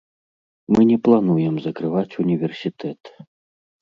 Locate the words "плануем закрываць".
1.07-2.17